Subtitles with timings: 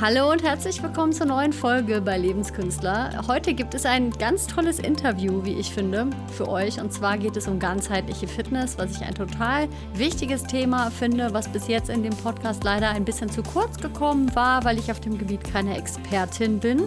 [0.00, 3.26] Hallo und herzlich willkommen zur neuen Folge bei Lebenskünstler.
[3.26, 6.80] Heute gibt es ein ganz tolles Interview, wie ich finde, für euch.
[6.80, 11.48] Und zwar geht es um ganzheitliche Fitness, was ich ein total wichtiges Thema finde, was
[11.48, 15.00] bis jetzt in dem Podcast leider ein bisschen zu kurz gekommen war, weil ich auf
[15.00, 16.84] dem Gebiet keine Expertin bin.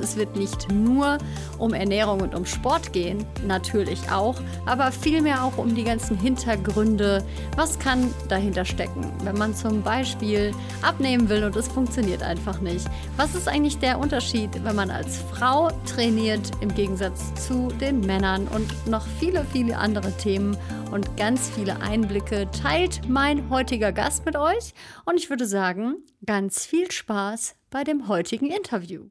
[0.00, 1.18] Es wird nicht nur
[1.58, 4.36] um Ernährung und um Sport gehen, natürlich auch,
[4.66, 7.24] aber vielmehr auch um die ganzen Hintergründe.
[7.56, 12.86] Was kann dahinter stecken, wenn man zum Beispiel abnehmen will und es funktioniert einfach nicht?
[13.16, 18.46] Was ist eigentlich der Unterschied, wenn man als Frau trainiert im Gegensatz zu den Männern
[18.48, 20.56] und noch viele, viele andere Themen
[20.90, 24.72] und ganz viele Einblicke teilt mein heutiger Gast mit euch.
[25.04, 29.08] Und ich würde sagen, ganz viel Spaß bei dem heutigen Interview.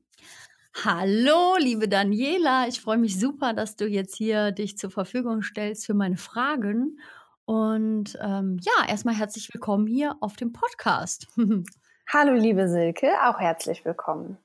[0.83, 2.67] Hallo, liebe Daniela.
[2.67, 6.99] Ich freue mich super, dass du jetzt hier dich zur Verfügung stellst für meine Fragen.
[7.45, 11.27] Und ähm, ja, erstmal herzlich willkommen hier auf dem Podcast.
[12.13, 14.37] Hallo, liebe Silke, auch herzlich willkommen.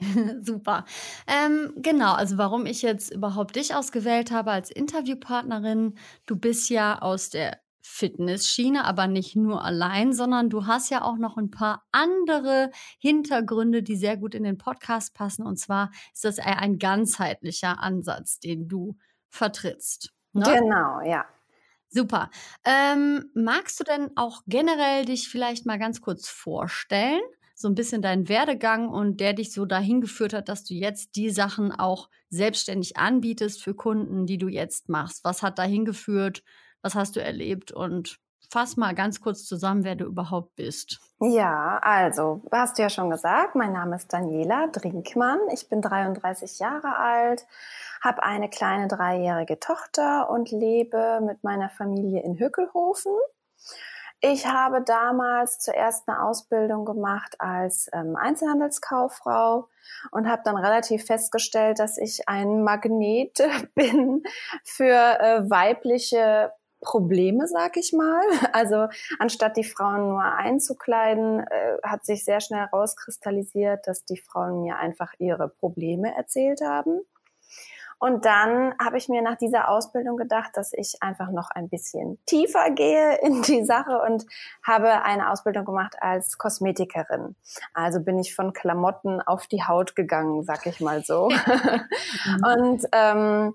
[0.40, 0.84] Super.
[1.28, 5.94] Ähm, genau, also warum ich jetzt überhaupt dich ausgewählt habe als Interviewpartnerin.
[6.26, 7.60] Du bist ja aus der
[7.90, 13.82] Fitnessschiene, aber nicht nur allein, sondern du hast ja auch noch ein paar andere Hintergründe,
[13.82, 15.46] die sehr gut in den Podcast passen.
[15.46, 18.96] Und zwar ist das eher ein ganzheitlicher Ansatz, den du
[19.30, 20.12] vertrittst.
[20.34, 20.44] Ne?
[20.44, 21.24] Genau, ja.
[21.88, 22.30] Super.
[22.64, 27.22] Ähm, magst du denn auch generell dich vielleicht mal ganz kurz vorstellen?
[27.54, 31.16] So ein bisschen deinen Werdegang und der dich so dahin geführt hat, dass du jetzt
[31.16, 35.24] die Sachen auch selbstständig anbietest für Kunden, die du jetzt machst.
[35.24, 36.44] Was hat dahin geführt?
[36.82, 37.72] Was hast du erlebt?
[37.72, 38.18] Und
[38.50, 41.00] fass mal ganz kurz zusammen, wer du überhaupt bist.
[41.20, 45.40] Ja, also, hast du ja schon gesagt, mein Name ist Daniela Drinkmann.
[45.52, 47.46] Ich bin 33 Jahre alt,
[48.00, 53.12] habe eine kleine dreijährige Tochter und lebe mit meiner Familie in Hückelhofen.
[54.20, 59.68] Ich habe damals zuerst eine Ausbildung gemacht als ähm, Einzelhandelskauffrau
[60.10, 63.38] und habe dann relativ festgestellt, dass ich ein Magnet
[63.76, 64.24] bin
[64.64, 68.22] für äh, weibliche Probleme, sag ich mal.
[68.52, 74.62] Also anstatt die Frauen nur einzukleiden, äh, hat sich sehr schnell herauskristallisiert, dass die Frauen
[74.62, 77.00] mir einfach ihre Probleme erzählt haben.
[78.00, 82.18] Und dann habe ich mir nach dieser Ausbildung gedacht, dass ich einfach noch ein bisschen
[82.26, 84.24] tiefer gehe in die Sache und
[84.62, 87.34] habe eine Ausbildung gemacht als Kosmetikerin.
[87.74, 91.24] Also bin ich von Klamotten auf die Haut gegangen, sag ich mal so.
[92.44, 93.54] und ähm,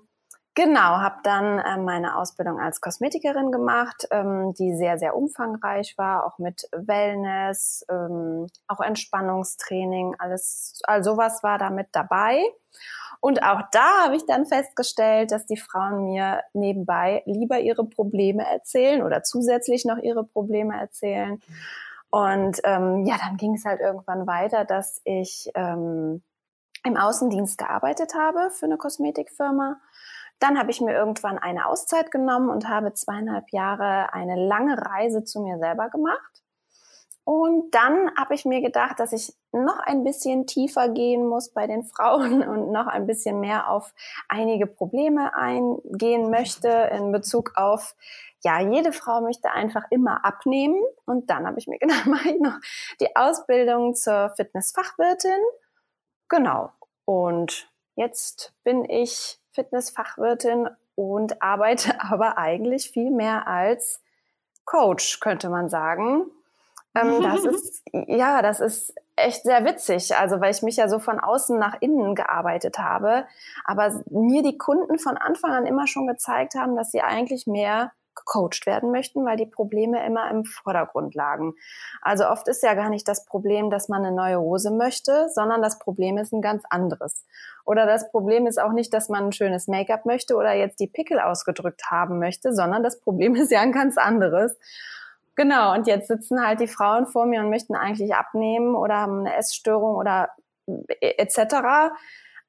[0.56, 6.24] Genau, habe dann äh, meine Ausbildung als Kosmetikerin gemacht, ähm, die sehr, sehr umfangreich war,
[6.24, 12.40] auch mit Wellness, ähm, auch Entspannungstraining, alles, all sowas war da mit dabei.
[13.18, 18.48] Und auch da habe ich dann festgestellt, dass die Frauen mir nebenbei lieber ihre Probleme
[18.48, 21.40] erzählen oder zusätzlich noch ihre Probleme erzählen.
[22.10, 26.22] Und ähm, ja, dann ging es halt irgendwann weiter, dass ich ähm,
[26.84, 29.80] im Außendienst gearbeitet habe für eine Kosmetikfirma
[30.44, 35.24] dann habe ich mir irgendwann eine Auszeit genommen und habe zweieinhalb Jahre eine lange Reise
[35.24, 36.42] zu mir selber gemacht.
[37.24, 41.66] Und dann habe ich mir gedacht, dass ich noch ein bisschen tiefer gehen muss bei
[41.66, 43.94] den Frauen und noch ein bisschen mehr auf
[44.28, 47.96] einige Probleme eingehen möchte in Bezug auf,
[48.42, 50.82] ja, jede Frau möchte einfach immer abnehmen.
[51.06, 52.58] Und dann habe ich mir gedacht, mache ich noch
[53.00, 55.40] die Ausbildung zur Fitnessfachwirtin.
[56.28, 56.70] Genau.
[57.06, 64.02] Und jetzt bin ich Fitnessfachwirtin und arbeite aber eigentlich viel mehr als
[64.64, 66.26] Coach, könnte man sagen.
[66.94, 70.16] Ähm, das ist, ja, das ist echt sehr witzig.
[70.16, 73.26] Also, weil ich mich ja so von außen nach innen gearbeitet habe,
[73.64, 77.92] aber mir die Kunden von Anfang an immer schon gezeigt haben, dass sie eigentlich mehr
[78.14, 81.54] gecoacht werden möchten, weil die Probleme immer im Vordergrund lagen.
[82.02, 85.62] Also oft ist ja gar nicht das Problem, dass man eine neue Hose möchte, sondern
[85.62, 87.24] das Problem ist ein ganz anderes.
[87.64, 90.86] Oder das Problem ist auch nicht, dass man ein schönes Make-up möchte oder jetzt die
[90.86, 94.56] Pickel ausgedrückt haben möchte, sondern das Problem ist ja ein ganz anderes.
[95.36, 99.20] Genau, und jetzt sitzen halt die Frauen vor mir und möchten eigentlich abnehmen oder haben
[99.20, 100.28] eine Essstörung oder
[101.00, 101.92] etc.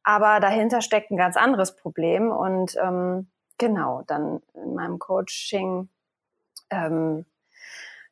[0.04, 5.90] Aber dahinter steckt ein ganz anderes Problem und ähm, genau, dann in meinem Coaching
[6.70, 7.26] ähm,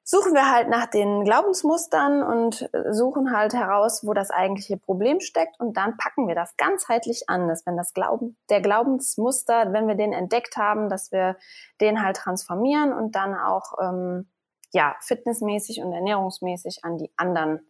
[0.03, 5.59] suchen wir halt nach den Glaubensmustern und suchen halt heraus, wo das eigentliche Problem steckt
[5.59, 9.95] und dann packen wir das ganzheitlich an, dass wenn das Glauben, der Glaubensmuster, wenn wir
[9.95, 11.37] den entdeckt haben, dass wir
[11.79, 14.27] den halt transformieren und dann auch ähm,
[14.73, 17.61] ja fitnessmäßig und ernährungsmäßig an die anderen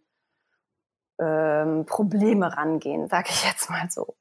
[1.20, 4.16] ähm, Probleme rangehen, sag ich jetzt mal so.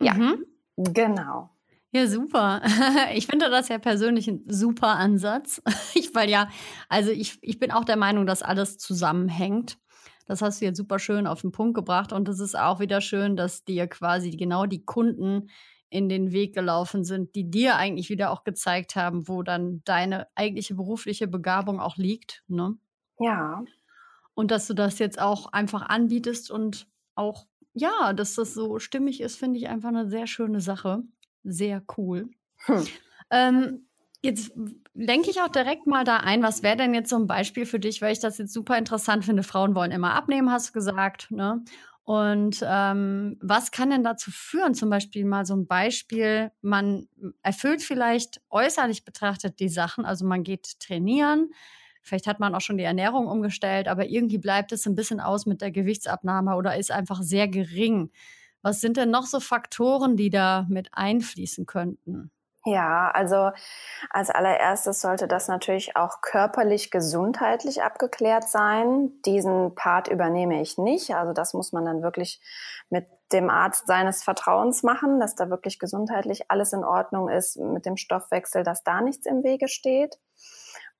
[0.00, 0.44] Ja, mhm.
[0.76, 1.50] genau.
[1.94, 2.60] Ja, super.
[3.14, 5.62] Ich finde das ja persönlich ein super Ansatz.
[5.94, 6.48] Ich, weil ja,
[6.88, 9.78] also ich, ich bin auch der Meinung, dass alles zusammenhängt.
[10.26, 12.12] Das hast du jetzt super schön auf den Punkt gebracht.
[12.12, 15.50] Und es ist auch wieder schön, dass dir quasi genau die Kunden
[15.88, 20.26] in den Weg gelaufen sind, die dir eigentlich wieder auch gezeigt haben, wo dann deine
[20.34, 22.42] eigentliche berufliche Begabung auch liegt.
[22.48, 22.76] Ne?
[23.20, 23.62] Ja.
[24.34, 29.20] Und dass du das jetzt auch einfach anbietest und auch, ja, dass das so stimmig
[29.20, 31.04] ist, finde ich einfach eine sehr schöne Sache.
[31.44, 32.30] Sehr cool.
[32.66, 32.84] Hm.
[33.30, 33.86] Ähm,
[34.22, 34.52] jetzt
[34.94, 37.78] denke ich auch direkt mal da ein, was wäre denn jetzt so ein Beispiel für
[37.78, 39.42] dich, weil ich das jetzt super interessant finde.
[39.42, 41.62] Frauen wollen immer abnehmen, hast du gesagt, ne?
[42.04, 44.74] Und ähm, was kann denn dazu führen?
[44.74, 47.08] Zum Beispiel mal so ein Beispiel, man
[47.42, 51.48] erfüllt vielleicht äußerlich betrachtet die Sachen, also man geht trainieren,
[52.02, 55.46] vielleicht hat man auch schon die Ernährung umgestellt, aber irgendwie bleibt es ein bisschen aus
[55.46, 58.10] mit der Gewichtsabnahme oder ist einfach sehr gering.
[58.64, 62.30] Was sind denn noch so Faktoren, die da mit einfließen könnten?
[62.66, 63.50] Ja, also
[64.08, 69.10] als allererstes sollte das natürlich auch körperlich gesundheitlich abgeklärt sein.
[69.26, 71.14] Diesen Part übernehme ich nicht.
[71.14, 72.40] Also das muss man dann wirklich
[72.88, 77.84] mit dem Arzt seines Vertrauens machen, dass da wirklich gesundheitlich alles in Ordnung ist mit
[77.84, 80.18] dem Stoffwechsel, dass da nichts im Wege steht.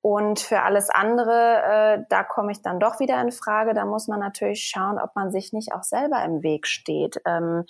[0.06, 3.73] Und für alles andere, äh, da komme ich dann doch wieder in Frage.
[3.73, 7.23] Da muss man natürlich schauen, ob man sich nicht auch selber im Weg steht.
[7.25, 7.65] Ähm,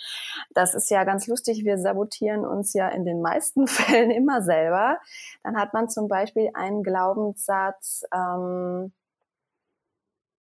[0.53, 1.65] das ist ja ganz lustig.
[1.65, 4.99] Wir sabotieren uns ja in den meisten Fällen immer selber.
[5.45, 8.93] Dann hat man zum Beispiel einen Glaubenssatz, ähm,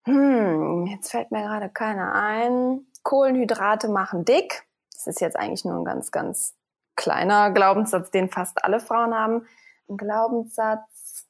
[0.06, 2.86] hm, jetzt fällt mir gerade keiner ein.
[3.02, 4.66] Kohlenhydrate machen dick.
[4.94, 6.54] Das ist jetzt eigentlich nur ein ganz, ganz
[6.96, 9.46] kleiner Glaubenssatz, den fast alle Frauen haben.
[9.90, 11.28] Ein Glaubenssatz.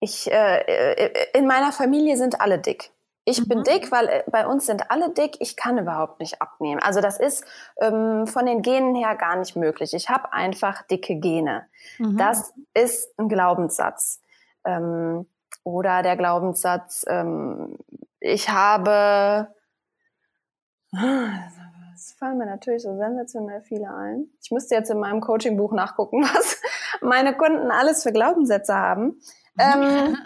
[0.00, 2.90] Ich, äh, äh, in meiner Familie sind alle dick.
[3.24, 3.48] Ich mhm.
[3.48, 5.36] bin dick, weil äh, bei uns sind alle dick.
[5.40, 6.80] Ich kann überhaupt nicht abnehmen.
[6.82, 7.44] Also das ist
[7.80, 9.92] ähm, von den Genen her gar nicht möglich.
[9.92, 11.66] Ich habe einfach dicke Gene.
[11.98, 12.16] Mhm.
[12.16, 14.20] Das ist ein Glaubenssatz.
[14.64, 15.26] Ähm,
[15.64, 17.76] oder der Glaubenssatz, ähm,
[18.18, 19.54] ich habe,
[22.00, 24.28] es fallen mir natürlich so sensationell viele ein.
[24.42, 26.60] Ich müsste jetzt in meinem Coaching-Buch nachgucken, was
[27.02, 29.20] meine Kunden alles für Glaubenssätze haben.
[29.58, 30.16] Ähm,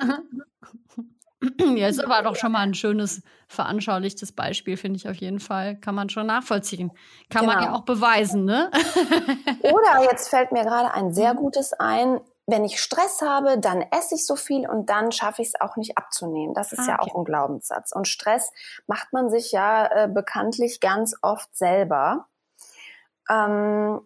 [1.76, 5.76] ja, ist aber doch schon mal ein schönes, veranschaulichtes Beispiel, finde ich auf jeden Fall.
[5.76, 6.92] Kann man schon nachvollziehen.
[7.28, 7.52] Kann genau.
[7.52, 7.78] man ja genau.
[7.80, 8.70] auch beweisen, ne?
[9.62, 14.14] Oder jetzt fällt mir gerade ein sehr gutes ein wenn ich Stress habe, dann esse
[14.14, 16.54] ich so viel und dann schaffe ich es auch nicht abzunehmen.
[16.54, 17.92] Das ist ah, ja auch ein Glaubenssatz.
[17.92, 18.52] Und Stress
[18.86, 22.26] macht man sich ja äh, bekanntlich ganz oft selber.
[23.30, 24.00] Ähm,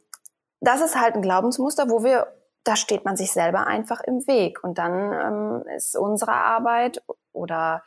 [0.61, 2.33] das ist halt ein Glaubensmuster, wo wir,
[2.63, 4.63] da steht man sich selber einfach im Weg.
[4.63, 7.03] Und dann ähm, ist unsere Arbeit
[7.33, 7.83] oder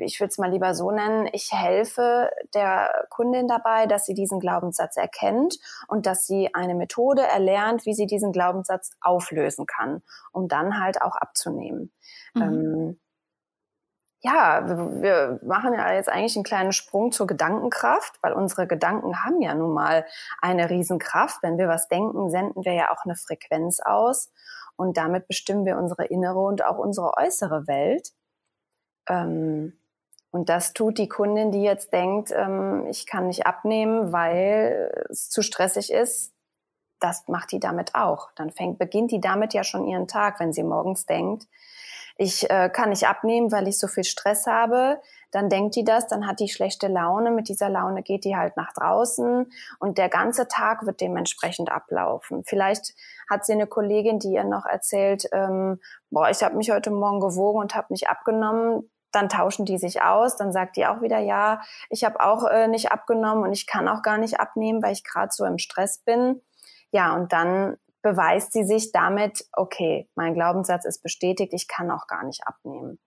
[0.00, 4.40] ich würde es mal lieber so nennen, ich helfe der Kundin dabei, dass sie diesen
[4.40, 5.58] Glaubenssatz erkennt
[5.88, 10.02] und dass sie eine Methode erlernt, wie sie diesen Glaubenssatz auflösen kann,
[10.32, 11.92] um dann halt auch abzunehmen.
[12.34, 12.42] Mhm.
[12.42, 13.00] Ähm,
[14.22, 19.24] ja, wir, wir machen ja jetzt eigentlich einen kleinen Sprung zur Gedankenkraft, weil unsere Gedanken
[19.24, 20.04] haben ja nun mal
[20.42, 21.42] eine Riesenkraft.
[21.42, 24.30] Wenn wir was denken, senden wir ja auch eine Frequenz aus
[24.76, 28.12] und damit bestimmen wir unsere innere und auch unsere äußere Welt.
[29.08, 29.79] Ähm,
[30.30, 35.28] und das tut die Kundin, die jetzt denkt, ähm, ich kann nicht abnehmen, weil es
[35.28, 36.32] zu stressig ist.
[37.00, 38.30] Das macht die damit auch.
[38.36, 41.46] Dann fängt, beginnt die damit ja schon ihren Tag, wenn sie morgens denkt,
[42.16, 45.00] ich äh, kann nicht abnehmen, weil ich so viel Stress habe.
[45.30, 47.30] Dann denkt die das, dann hat die schlechte Laune.
[47.30, 52.42] Mit dieser Laune geht die halt nach draußen und der ganze Tag wird dementsprechend ablaufen.
[52.44, 52.94] Vielleicht
[53.30, 57.20] hat sie eine Kollegin, die ihr noch erzählt, ähm, boah, ich habe mich heute Morgen
[57.20, 61.18] gewogen und habe nicht abgenommen dann tauschen die sich aus, dann sagt die auch wieder,
[61.18, 64.92] ja, ich habe auch äh, nicht abgenommen und ich kann auch gar nicht abnehmen, weil
[64.92, 66.40] ich gerade so im Stress bin.
[66.92, 72.06] Ja, und dann beweist sie sich damit, okay, mein Glaubenssatz ist bestätigt, ich kann auch
[72.06, 72.98] gar nicht abnehmen.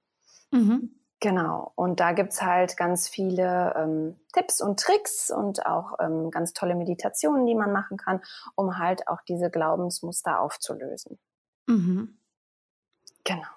[0.51, 0.99] Mhm.
[1.19, 6.51] Genau, und da gibt's halt ganz viele ähm, Tipps und Tricks und auch ähm, ganz
[6.51, 8.21] tolle Meditationen, die man machen kann,
[8.55, 11.17] um halt auch diese Glaubensmuster aufzulösen.
[11.65, 12.17] Mhm.
[13.23, 13.47] Genau.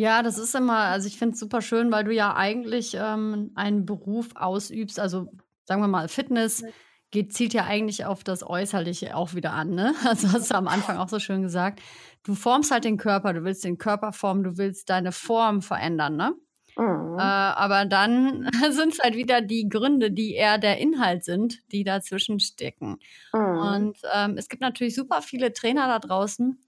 [0.00, 3.50] Ja, das ist immer, also ich finde es super schön, weil du ja eigentlich ähm,
[3.54, 5.30] einen Beruf ausübst, also
[5.66, 6.64] sagen wir mal Fitness
[7.10, 9.94] geht, zielt ja eigentlich auf das Äußerliche auch wieder an, ne?
[10.06, 11.82] Also hast du am Anfang auch so schön gesagt.
[12.22, 16.16] Du formst halt den Körper, du willst den Körper formen, du willst deine Form verändern,
[16.16, 16.32] ne?
[16.78, 17.18] Mhm.
[17.18, 21.84] Äh, aber dann sind es halt wieder die Gründe, die eher der Inhalt sind, die
[21.84, 22.96] dazwischen stecken.
[23.34, 23.58] Mhm.
[23.58, 26.58] Und ähm, es gibt natürlich super viele Trainer da draußen,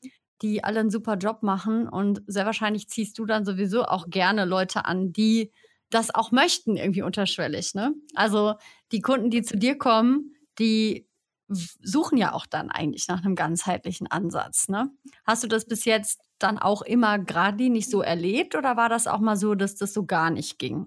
[0.42, 4.44] die alle einen super Job machen und sehr wahrscheinlich ziehst du dann sowieso auch gerne
[4.44, 5.52] Leute an, die
[5.90, 7.74] das auch möchten, irgendwie unterschwellig.
[7.74, 7.94] Ne?
[8.14, 8.54] Also
[8.90, 11.06] die Kunden, die zu dir kommen, die
[11.48, 14.68] suchen ja auch dann eigentlich nach einem ganzheitlichen Ansatz.
[14.68, 14.90] Ne?
[15.24, 19.20] Hast du das bis jetzt dann auch immer geradlinig so erlebt oder war das auch
[19.20, 20.86] mal so, dass das so gar nicht ging?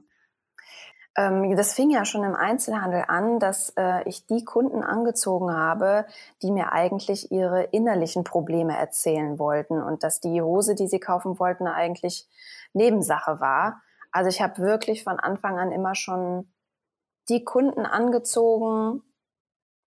[1.15, 6.05] Ähm, das fing ja schon im Einzelhandel an, dass äh, ich die Kunden angezogen habe,
[6.41, 11.39] die mir eigentlich ihre innerlichen Probleme erzählen wollten und dass die Hose, die sie kaufen
[11.39, 12.27] wollten, eigentlich
[12.73, 13.81] Nebensache war.
[14.11, 16.51] Also ich habe wirklich von Anfang an immer schon
[17.29, 19.01] die Kunden angezogen,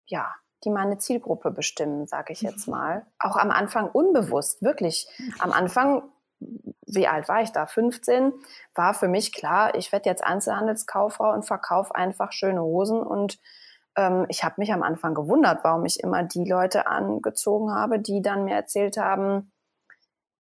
[0.05, 0.33] ja,
[0.63, 2.73] die meine Zielgruppe bestimmen, sage ich jetzt mhm.
[2.73, 3.05] mal.
[3.19, 5.07] Auch am Anfang unbewusst, wirklich.
[5.39, 6.03] Am Anfang
[6.39, 7.65] wie alt war ich da?
[7.65, 8.33] 15,
[8.73, 13.01] war für mich klar, ich werde jetzt Einzelhandelskauffrau und verkaufe einfach schöne Hosen.
[13.01, 13.39] Und
[13.95, 18.21] ähm, ich habe mich am Anfang gewundert, warum ich immer die Leute angezogen habe, die
[18.21, 19.51] dann mir erzählt haben,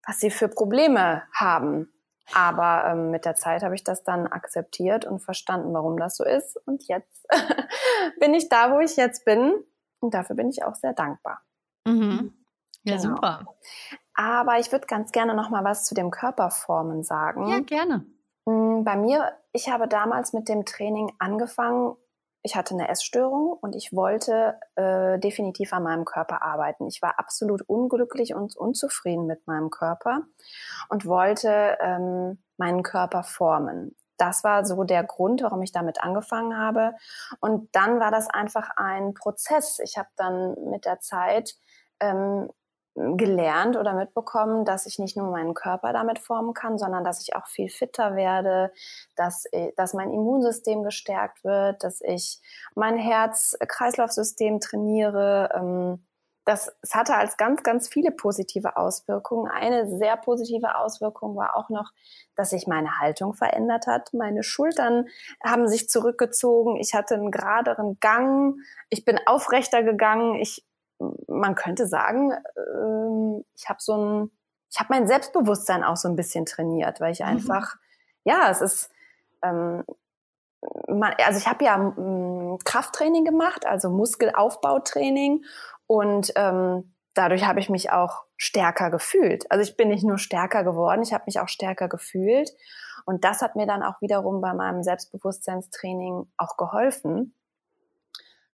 [0.06, 1.92] was sie für Probleme haben.
[2.34, 6.24] Aber ähm, mit der Zeit habe ich das dann akzeptiert und verstanden, warum das so
[6.24, 6.56] ist.
[6.66, 7.26] Und jetzt
[8.20, 9.54] bin ich da, wo ich jetzt bin.
[10.00, 11.40] Und dafür bin ich auch sehr dankbar.
[11.86, 12.34] Mhm.
[12.84, 13.14] Ja, genau.
[13.14, 13.46] super.
[14.18, 17.46] Aber ich würde ganz gerne noch mal was zu dem Körperformen sagen.
[17.46, 18.04] Ja, gerne.
[18.46, 21.94] Mm, bei mir, ich habe damals mit dem Training angefangen.
[22.42, 26.88] Ich hatte eine Essstörung und ich wollte äh, definitiv an meinem Körper arbeiten.
[26.88, 30.22] Ich war absolut unglücklich und unzufrieden mit meinem Körper
[30.88, 33.94] und wollte ähm, meinen Körper formen.
[34.16, 36.94] Das war so der Grund, warum ich damit angefangen habe.
[37.38, 39.78] Und dann war das einfach ein Prozess.
[39.78, 41.54] Ich habe dann mit der Zeit
[42.00, 42.48] ähm,
[42.94, 47.36] gelernt oder mitbekommen, dass ich nicht nur meinen Körper damit formen kann, sondern dass ich
[47.36, 48.72] auch viel fitter werde,
[49.16, 52.40] dass, äh, dass mein Immunsystem gestärkt wird, dass ich
[52.74, 55.50] mein Herz-Kreislauf-System trainiere.
[55.54, 56.04] Ähm,
[56.48, 59.50] das, hatte als ganz, ganz viele positive Auswirkungen.
[59.50, 61.92] Eine sehr positive Auswirkung war auch noch,
[62.36, 64.14] dass sich meine Haltung verändert hat.
[64.14, 65.08] Meine Schultern
[65.44, 66.76] haben sich zurückgezogen.
[66.76, 68.56] Ich hatte einen geraderen Gang.
[68.88, 70.36] Ich bin aufrechter gegangen.
[70.36, 70.64] Ich
[71.26, 74.30] man könnte sagen, ähm, ich habe so ein,
[74.70, 77.26] ich habe mein Selbstbewusstsein auch so ein bisschen trainiert, weil ich mhm.
[77.26, 77.76] einfach,
[78.24, 78.90] ja, es ist,
[79.42, 79.84] ähm,
[80.88, 85.44] man, also ich habe ja ähm, Krafttraining gemacht, also Muskelaufbautraining
[85.86, 89.50] und ähm, dadurch habe ich mich auch stärker gefühlt.
[89.50, 92.52] Also ich bin nicht nur stärker geworden, ich habe mich auch stärker gefühlt
[93.04, 97.34] und das hat mir dann auch wiederum bei meinem Selbstbewusstseinstraining auch geholfen.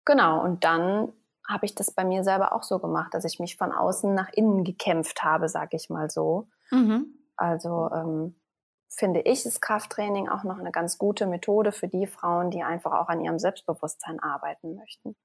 [0.03, 1.13] Genau, und dann
[1.47, 4.29] habe ich das bei mir selber auch so gemacht, dass ich mich von außen nach
[4.33, 6.47] innen gekämpft habe, sage ich mal so.
[6.71, 7.17] Mhm.
[7.35, 8.35] Also ähm,
[8.89, 12.91] finde ich, ist Krafttraining auch noch eine ganz gute Methode für die Frauen, die einfach
[12.91, 15.15] auch an ihrem Selbstbewusstsein arbeiten möchten.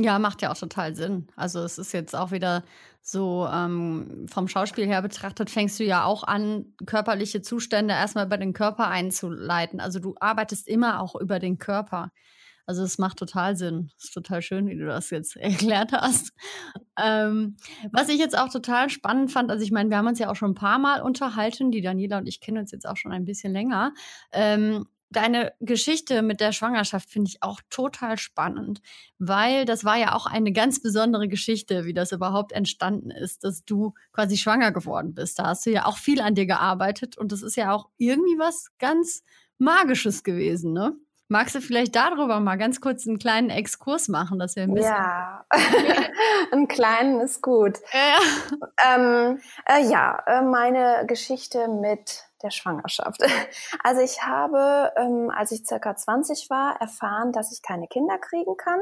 [0.00, 1.26] Ja, macht ja auch total Sinn.
[1.34, 2.62] Also es ist jetzt auch wieder
[3.02, 8.38] so ähm, vom Schauspiel her betrachtet, fängst du ja auch an, körperliche Zustände erstmal über
[8.38, 9.80] den Körper einzuleiten.
[9.80, 12.12] Also du arbeitest immer auch über den Körper.
[12.68, 13.90] Also es macht total Sinn.
[13.96, 16.34] Es ist total schön, wie du das jetzt erklärt hast.
[17.02, 17.56] Ähm,
[17.92, 20.36] was ich jetzt auch total spannend fand, also ich meine, wir haben uns ja auch
[20.36, 23.24] schon ein paar Mal unterhalten, die Daniela und ich kennen uns jetzt auch schon ein
[23.24, 23.94] bisschen länger.
[24.32, 28.82] Ähm, deine Geschichte mit der Schwangerschaft finde ich auch total spannend,
[29.18, 33.64] weil das war ja auch eine ganz besondere Geschichte, wie das überhaupt entstanden ist, dass
[33.64, 35.38] du quasi schwanger geworden bist.
[35.38, 38.38] Da hast du ja auch viel an dir gearbeitet und das ist ja auch irgendwie
[38.38, 39.22] was ganz
[39.56, 40.94] Magisches gewesen, ne?
[41.28, 44.90] Magst du vielleicht darüber mal ganz kurz einen kleinen Exkurs machen, dass wir ein bisschen.
[44.90, 45.44] Ja,
[46.52, 47.78] einen kleinen ist gut.
[47.92, 53.22] Ja, ähm, äh, ja äh, meine Geschichte mit der Schwangerschaft.
[53.84, 58.56] Also ich habe, ähm, als ich circa 20 war, erfahren, dass ich keine Kinder kriegen
[58.56, 58.80] kann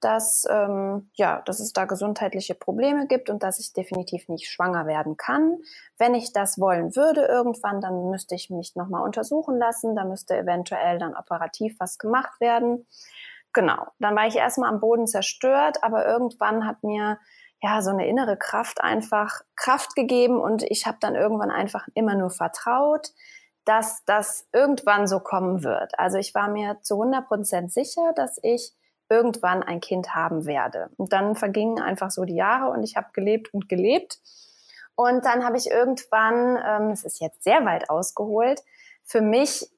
[0.00, 4.86] dass, ähm, ja, dass es da gesundheitliche Probleme gibt und dass ich definitiv nicht schwanger
[4.86, 5.58] werden kann.
[5.96, 9.96] Wenn ich das wollen würde irgendwann, dann müsste ich mich nochmal untersuchen lassen.
[9.96, 12.86] Da müsste eventuell dann operativ was gemacht werden.
[13.52, 17.18] Genau, dann war ich erstmal am Boden zerstört, aber irgendwann hat mir
[17.60, 22.14] ja so eine innere Kraft einfach Kraft gegeben und ich habe dann irgendwann einfach immer
[22.14, 23.10] nur vertraut,
[23.64, 25.98] dass das irgendwann so kommen wird.
[25.98, 28.72] Also ich war mir zu 100 Prozent sicher, dass ich
[29.08, 30.90] irgendwann ein Kind haben werde.
[30.96, 34.18] Und dann vergingen einfach so die Jahre und ich habe gelebt und gelebt.
[34.94, 38.62] Und dann habe ich irgendwann, ähm, es ist jetzt sehr weit ausgeholt,
[39.04, 39.70] für mich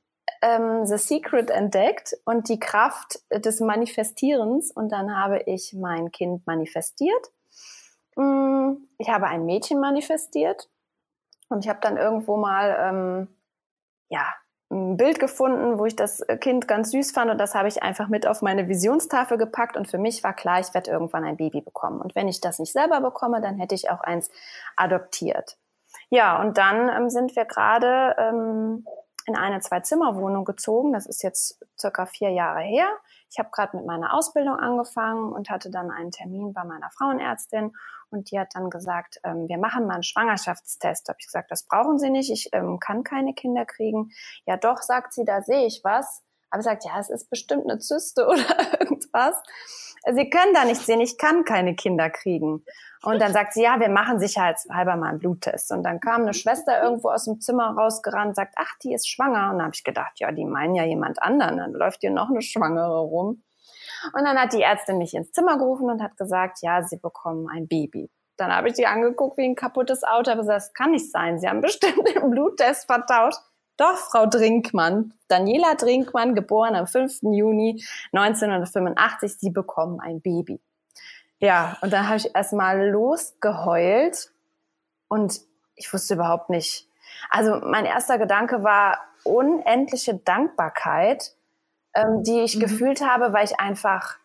[0.42, 4.70] ähm, The Secret entdeckt und die Kraft des Manifestierens.
[4.70, 7.30] Und dann habe ich mein Kind manifestiert.
[8.16, 10.68] Mm, ich habe ein Mädchen manifestiert
[11.48, 13.28] und ich habe dann irgendwo mal ähm,
[14.08, 14.26] ja
[14.70, 18.08] ein Bild gefunden, wo ich das Kind ganz süß fand und das habe ich einfach
[18.08, 21.60] mit auf meine Visionstafel gepackt und für mich war klar, ich werde irgendwann ein Baby
[21.60, 22.00] bekommen.
[22.00, 24.30] Und wenn ich das nicht selber bekomme, dann hätte ich auch eins
[24.76, 25.56] adoptiert.
[26.08, 28.84] Ja, und dann ähm, sind wir gerade ähm,
[29.26, 30.92] in eine Zwei-Zimmer-Wohnung gezogen.
[30.92, 32.88] Das ist jetzt circa vier Jahre her.
[33.30, 37.72] Ich habe gerade mit meiner Ausbildung angefangen und hatte dann einen Termin bei meiner Frauenärztin
[38.10, 41.08] und die hat dann gesagt, ähm, wir machen mal einen Schwangerschaftstest.
[41.08, 44.10] Da habe ich gesagt, das brauchen Sie nicht, ich ähm, kann keine Kinder kriegen.
[44.46, 46.22] Ja doch, sagt sie, da sehe ich was.
[46.50, 48.44] Aber sagt, ja, es ist bestimmt eine Zyste oder
[49.14, 49.42] irgendwas.
[50.12, 52.64] Sie können da nicht sehen, ich kann keine Kinder kriegen.
[53.02, 55.72] Und dann sagt sie, ja, wir machen sicherheitshalber mal einen Bluttest.
[55.72, 59.50] Und dann kam eine Schwester irgendwo aus dem Zimmer rausgerannt, sagt, ach, die ist schwanger.
[59.50, 61.56] Und dann habe ich gedacht, ja, die meinen ja jemand anderen.
[61.56, 63.42] Dann läuft hier noch eine Schwangere rum.
[64.14, 67.48] Und dann hat die Ärztin mich ins Zimmer gerufen und hat gesagt, ja, sie bekommen
[67.48, 68.10] ein Baby.
[68.36, 71.38] Dann habe ich die angeguckt wie ein kaputtes Auto, aber das kann nicht sein.
[71.38, 73.40] Sie haben bestimmt den Bluttest vertauscht.
[73.80, 77.22] Doch, Frau Drinkmann, Daniela Drinkmann, geboren am 5.
[77.22, 77.82] Juni
[78.12, 80.60] 1985, Sie bekommen ein Baby.
[81.38, 84.32] Ja, und dann habe ich erstmal losgeheult
[85.08, 85.40] und
[85.76, 86.90] ich wusste überhaupt nicht.
[87.30, 91.32] Also mein erster Gedanke war unendliche Dankbarkeit,
[91.94, 92.60] ähm, die ich mhm.
[92.60, 94.18] gefühlt habe, weil ich einfach,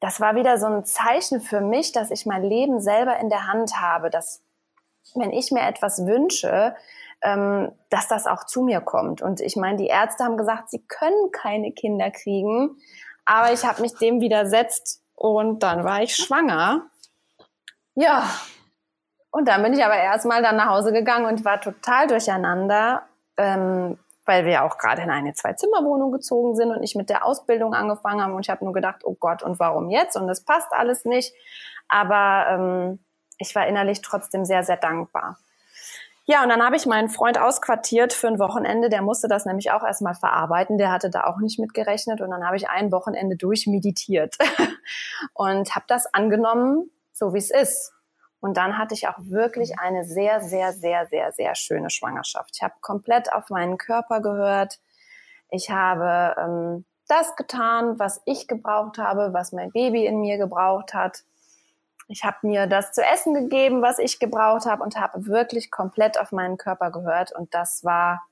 [0.00, 3.48] das war wieder so ein Zeichen für mich, dass ich mein Leben selber in der
[3.48, 4.40] Hand habe, dass
[5.14, 6.74] wenn ich mir etwas wünsche,
[7.22, 9.22] ähm, dass das auch zu mir kommt.
[9.22, 12.76] Und ich meine, die Ärzte haben gesagt, sie können keine Kinder kriegen,
[13.24, 16.86] aber ich habe mich dem widersetzt und dann war ich schwanger.
[17.94, 18.24] Ja.
[19.30, 23.02] Und dann bin ich aber erstmal dann nach Hause gegangen und war total durcheinander,
[23.36, 27.74] ähm, weil wir auch gerade in eine Zwei-Zimmer-Wohnung gezogen sind und ich mit der Ausbildung
[27.74, 28.34] angefangen habe.
[28.34, 30.16] Und ich habe nur gedacht, oh Gott, und warum jetzt?
[30.16, 31.34] Und es passt alles nicht.
[31.88, 32.98] Aber ähm,
[33.38, 35.38] ich war innerlich trotzdem sehr, sehr dankbar.
[36.30, 38.90] Ja, und dann habe ich meinen Freund ausquartiert für ein Wochenende.
[38.90, 40.76] Der musste das nämlich auch erstmal verarbeiten.
[40.76, 42.20] Der hatte da auch nicht mitgerechnet.
[42.20, 44.36] Und dann habe ich ein Wochenende durchmeditiert
[45.32, 47.94] und habe das angenommen, so wie es ist.
[48.40, 52.50] Und dann hatte ich auch wirklich eine sehr, sehr, sehr, sehr, sehr schöne Schwangerschaft.
[52.56, 54.80] Ich habe komplett auf meinen Körper gehört.
[55.50, 60.92] Ich habe ähm, das getan, was ich gebraucht habe, was mein Baby in mir gebraucht
[60.92, 61.22] hat.
[62.08, 66.18] Ich habe mir das zu essen gegeben, was ich gebraucht habe und habe wirklich komplett
[66.18, 67.32] auf meinen Körper gehört.
[67.32, 68.22] Und das war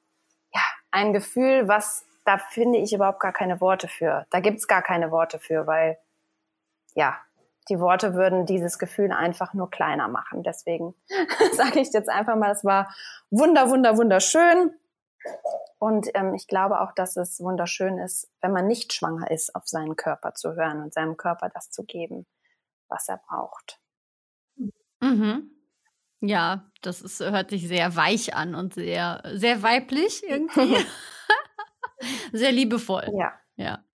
[0.54, 4.26] ja ein Gefühl, was da finde ich überhaupt gar keine Worte für.
[4.30, 5.98] Da gibt's gar keine Worte für, weil
[6.94, 7.18] ja,
[7.68, 10.42] die Worte würden dieses Gefühl einfach nur kleiner machen.
[10.42, 10.94] Deswegen
[11.52, 12.94] sage ich jetzt einfach mal, es war
[13.30, 14.72] wunder, wunder, wunderschön.
[15.78, 19.66] Und ähm, ich glaube auch, dass es wunderschön ist, wenn man nicht schwanger ist, auf
[19.66, 22.26] seinen Körper zu hören und seinem Körper das zu geben
[22.88, 23.80] was er braucht.
[25.00, 25.50] Mhm.
[26.20, 30.76] Ja, das ist, hört sich sehr weich an und sehr, sehr weiblich irgendwie.
[32.32, 33.08] sehr liebevoll.
[33.18, 33.32] Ja.
[33.56, 33.84] Ja.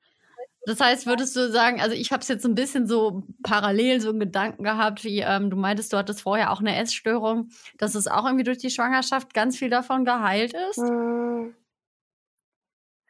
[0.65, 4.11] Das heißt, würdest du sagen, also ich habe es jetzt ein bisschen so parallel so
[4.11, 8.07] einen Gedanken gehabt, wie ähm, du meintest, du hattest vorher auch eine Essstörung, dass es
[8.07, 10.77] auch irgendwie durch die Schwangerschaft ganz viel davon geheilt ist?
[10.77, 11.57] Hm.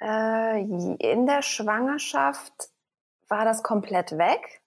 [0.01, 2.53] Äh, in der Schwangerschaft
[3.29, 4.62] war das komplett weg.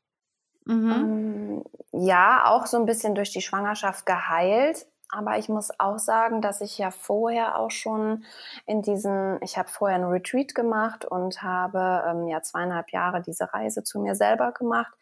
[0.65, 0.91] Mhm.
[0.91, 4.85] Ähm, ja, auch so ein bisschen durch die Schwangerschaft geheilt.
[5.09, 8.25] Aber ich muss auch sagen, dass ich ja vorher auch schon
[8.65, 13.53] in diesen, ich habe vorher einen Retreat gemacht und habe ähm, ja zweieinhalb Jahre diese
[13.53, 14.93] Reise zu mir selber gemacht.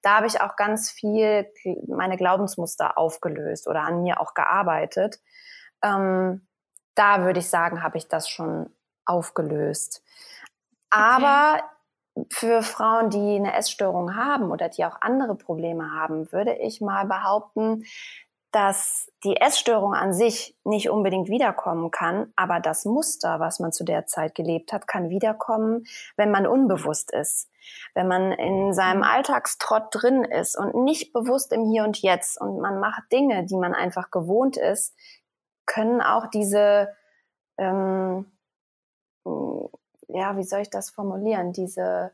[0.00, 1.46] Da habe ich auch ganz viel
[1.88, 5.20] meine Glaubensmuster aufgelöst oder an mir auch gearbeitet.
[5.82, 6.46] Ähm,
[6.94, 8.70] da würde ich sagen, habe ich das schon
[9.04, 10.02] aufgelöst.
[10.88, 11.77] Aber okay
[12.30, 17.06] für Frauen, die eine Essstörung haben oder die auch andere Probleme haben, würde ich mal
[17.06, 17.84] behaupten,
[18.50, 23.84] dass die Essstörung an sich nicht unbedingt wiederkommen kann, aber das Muster, was man zu
[23.84, 25.84] der Zeit gelebt hat, kann wiederkommen,
[26.16, 27.50] wenn man unbewusst ist.
[27.94, 32.60] Wenn man in seinem Alltagstrott drin ist und nicht bewusst im Hier und Jetzt und
[32.60, 34.94] man macht Dinge, die man einfach gewohnt ist,
[35.66, 36.88] können auch diese
[37.58, 38.32] ähm,
[40.08, 42.10] ja, wie soll ich das formulieren, diese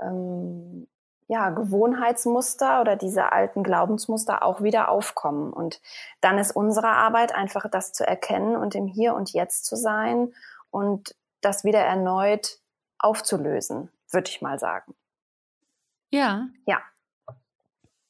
[0.00, 0.86] ähm,
[1.28, 5.52] ja, Gewohnheitsmuster oder diese alten Glaubensmuster auch wieder aufkommen.
[5.52, 5.80] Und
[6.20, 10.32] dann ist unsere Arbeit einfach das zu erkennen und im Hier und Jetzt zu sein
[10.70, 12.58] und das wieder erneut
[12.98, 14.94] aufzulösen, würde ich mal sagen.
[16.10, 16.48] Ja.
[16.66, 16.82] Ja.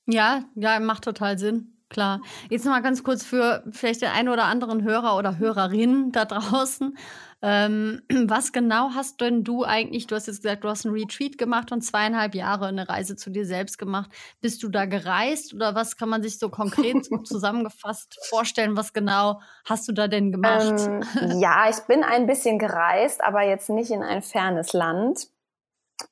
[0.06, 1.72] Ja, ja, macht total Sinn.
[1.88, 2.20] Klar.
[2.48, 6.24] Jetzt noch mal ganz kurz für vielleicht den einen oder anderen Hörer oder Hörerin da
[6.24, 6.96] draußen.
[7.42, 11.36] Ähm, was genau hast denn du eigentlich, du hast jetzt gesagt, du hast einen Retreat
[11.38, 14.10] gemacht und zweieinhalb Jahre eine Reise zu dir selbst gemacht.
[14.40, 18.76] Bist du da gereist oder was kann man sich so konkret zusammengefasst vorstellen?
[18.76, 20.88] Was genau hast du da denn gemacht?
[21.20, 25.26] Ähm, ja, ich bin ein bisschen gereist, aber jetzt nicht in ein fernes Land.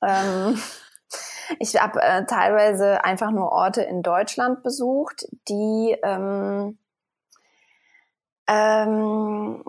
[0.03, 0.61] Ähm,
[1.61, 6.79] ich habe äh, teilweise einfach nur Orte in Deutschland besucht, die ähm,
[8.51, 9.63] Ähm,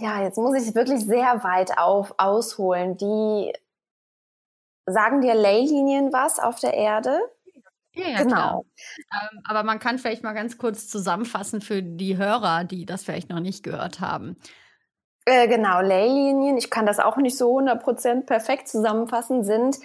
[0.00, 2.96] ja, jetzt muss ich wirklich sehr weit auf, ausholen.
[2.96, 3.52] Die
[4.86, 7.20] sagen dir Leylinien was auf der Erde?
[7.92, 8.64] Ja, ja, genau.
[9.12, 13.28] Ähm, aber man kann vielleicht mal ganz kurz zusammenfassen für die Hörer, die das vielleicht
[13.28, 14.36] noch nicht gehört haben.
[15.26, 19.76] Äh, genau, Leylinien, ich kann das auch nicht so 100% perfekt zusammenfassen, sind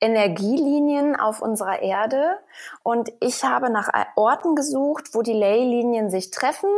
[0.00, 2.38] Energielinien auf unserer Erde.
[2.82, 6.70] Und ich habe nach Orten gesucht, wo die Leylinien sich treffen.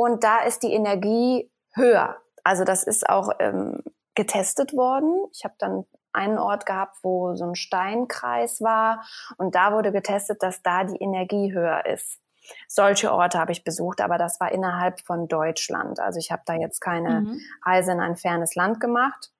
[0.00, 2.16] Und da ist die Energie höher.
[2.42, 3.82] Also das ist auch ähm,
[4.14, 5.26] getestet worden.
[5.34, 5.84] Ich habe dann
[6.14, 9.04] einen Ort gehabt, wo so ein Steinkreis war
[9.36, 12.18] und da wurde getestet, dass da die Energie höher ist.
[12.66, 16.00] Solche Orte habe ich besucht, aber das war innerhalb von Deutschland.
[16.00, 17.40] Also ich habe da jetzt keine mhm.
[17.62, 19.30] Reise in ein fernes Land gemacht.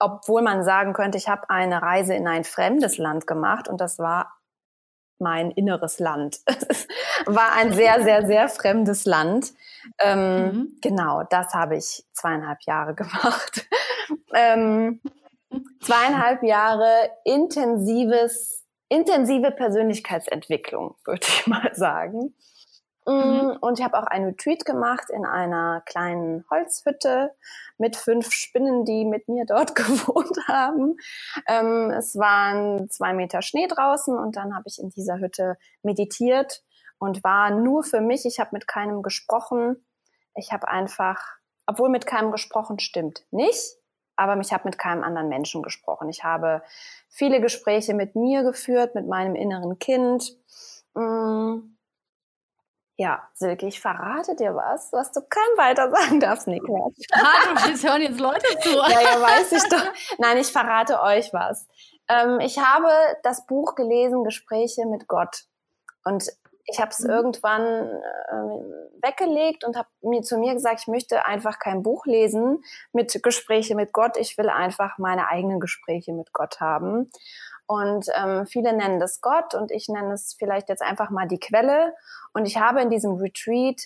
[0.00, 4.00] Obwohl man sagen könnte, ich habe eine Reise in ein fremdes Land gemacht und das
[4.00, 4.32] war
[5.20, 6.40] mein inneres Land.
[7.26, 9.52] war ein sehr, sehr, sehr fremdes Land.
[9.98, 10.78] Ähm, mhm.
[10.80, 13.66] Genau, das habe ich zweieinhalb Jahre gemacht.
[14.34, 15.00] ähm,
[15.80, 22.34] zweieinhalb Jahre intensives, intensive Persönlichkeitsentwicklung, würde ich mal sagen.
[23.06, 23.56] Mm, mhm.
[23.60, 27.32] Und ich habe auch einen Retreat gemacht in einer kleinen Holzhütte
[27.78, 30.96] mit fünf Spinnen, die mit mir dort gewohnt haben.
[31.48, 36.62] Ähm, es waren zwei Meter Schnee draußen und dann habe ich in dieser Hütte meditiert
[37.00, 38.24] und war nur für mich.
[38.24, 39.84] Ich habe mit keinem gesprochen.
[40.36, 41.18] Ich habe einfach,
[41.66, 43.80] obwohl mit keinem gesprochen stimmt, nicht
[44.20, 46.10] aber ich habe mit keinem anderen Menschen gesprochen.
[46.10, 46.62] Ich habe
[47.08, 50.36] viele Gespräche mit mir geführt, mit meinem inneren Kind.
[50.92, 51.74] Mm.
[52.96, 56.92] Ja, Silke, ich verrate dir was, was du keinem weiter sagen darfst, Niklas.
[57.12, 58.68] Ah, du hören jetzt Leute zu.
[58.68, 59.86] ja, ja, weiß ich doch.
[60.18, 61.66] Nein, ich verrate euch was.
[62.06, 62.90] Ähm, ich habe
[63.22, 65.44] das Buch gelesen, Gespräche mit Gott.
[66.04, 66.30] Und
[66.70, 67.10] ich habe es mhm.
[67.10, 72.62] irgendwann äh, weggelegt und habe mir zu mir gesagt, ich möchte einfach kein Buch lesen
[72.92, 74.16] mit Gespräche mit Gott.
[74.16, 77.10] Ich will einfach meine eigenen Gespräche mit Gott haben.
[77.66, 81.38] Und ähm, viele nennen das Gott und ich nenne es vielleicht jetzt einfach mal die
[81.38, 81.94] Quelle.
[82.32, 83.80] Und ich habe in diesem Retreat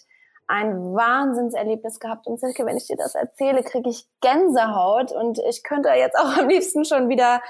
[0.46, 2.26] ein Wahnsinnserlebnis gehabt.
[2.26, 6.36] Und Silke, wenn ich dir das erzähle, kriege ich Gänsehaut und ich könnte jetzt auch
[6.36, 7.40] am liebsten schon wieder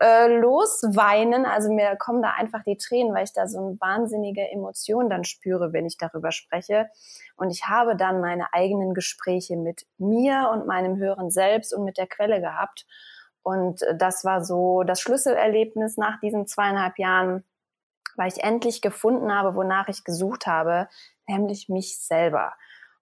[0.00, 1.46] äh, losweinen.
[1.46, 5.24] Also mir kommen da einfach die Tränen, weil ich da so eine wahnsinnige Emotion dann
[5.24, 6.88] spüre, wenn ich darüber spreche.
[7.36, 11.98] Und ich habe dann meine eigenen Gespräche mit mir und meinem höheren Selbst und mit
[11.98, 12.86] der Quelle gehabt.
[13.42, 17.44] Und äh, das war so das Schlüsselerlebnis nach diesen zweieinhalb Jahren,
[18.16, 20.88] weil ich endlich gefunden habe, wonach ich gesucht habe,
[21.26, 22.54] nämlich mich selber.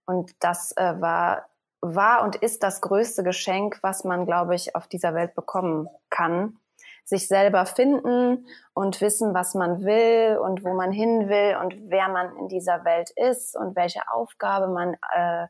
[0.05, 1.47] Und das äh, war,
[1.81, 6.59] war und ist das größte Geschenk, was man, glaube ich, auf dieser Welt bekommen kann
[7.05, 12.09] sich selber finden und wissen, was man will und wo man hin will und wer
[12.09, 15.47] man in dieser Welt ist und welche Aufgabe man äh,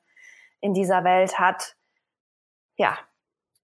[0.61, 1.77] in dieser Welt hat.
[2.77, 2.97] Ja,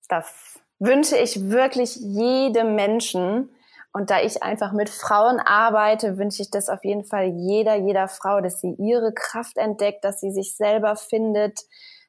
[0.09, 3.51] das wünsche ich wirklich jedem Menschen.
[3.92, 8.07] Und da ich einfach mit Frauen arbeite, wünsche ich das auf jeden Fall jeder, jeder
[8.07, 11.61] Frau, dass sie ihre Kraft entdeckt, dass sie sich selber findet,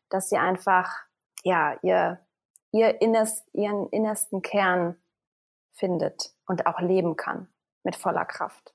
[0.09, 0.91] dass sie einfach,
[1.43, 2.19] ja, ihr,
[2.71, 4.97] ihr innerst, ihren innersten Kern
[5.73, 7.47] findet und auch leben kann
[7.83, 8.73] mit voller Kraft.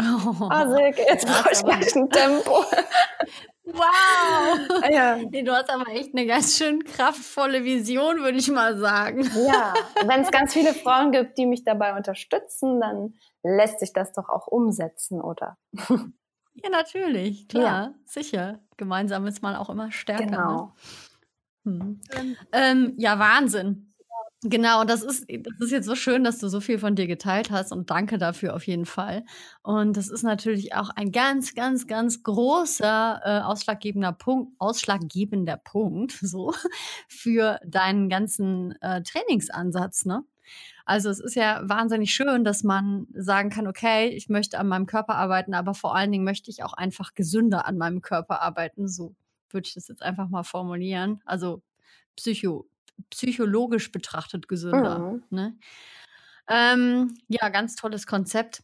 [0.00, 2.64] Oh, oh Silke, jetzt brauche ich gleich ein Tempo.
[3.64, 4.90] Wow!
[4.90, 5.16] Ja.
[5.16, 9.22] Nee, du hast aber echt eine ganz schön kraftvolle Vision, würde ich mal sagen.
[9.46, 9.74] Ja,
[10.06, 14.28] wenn es ganz viele Frauen gibt, die mich dabei unterstützen, dann lässt sich das doch
[14.28, 15.58] auch umsetzen, oder?
[16.54, 17.94] Ja, natürlich, klar, ja.
[18.04, 18.60] sicher.
[18.76, 20.24] Gemeinsam ist man auch immer stärker.
[20.24, 20.30] Ne?
[20.30, 20.72] Genau.
[21.64, 22.00] Ne?
[22.14, 22.36] Hm.
[22.52, 23.91] Ähm, ja, Wahnsinn.
[24.44, 27.06] Genau, und das ist, das ist jetzt so schön, dass du so viel von dir
[27.06, 29.24] geteilt hast und danke dafür auf jeden Fall.
[29.62, 36.12] Und das ist natürlich auch ein ganz, ganz, ganz großer äh, ausschlaggebender Punkt, ausschlaggebender Punkt
[36.20, 36.52] so
[37.08, 40.24] für deinen ganzen äh, Trainingsansatz, ne?
[40.86, 44.86] Also es ist ja wahnsinnig schön, dass man sagen kann, okay, ich möchte an meinem
[44.86, 48.88] Körper arbeiten, aber vor allen Dingen möchte ich auch einfach gesünder an meinem Körper arbeiten.
[48.88, 49.14] So
[49.50, 51.20] würde ich das jetzt einfach mal formulieren.
[51.24, 51.62] Also
[52.16, 52.66] psycho
[53.10, 54.98] psychologisch betrachtet gesünder.
[54.98, 55.22] Mhm.
[55.30, 55.56] Ne?
[56.48, 58.62] Ähm, ja, ganz tolles Konzept.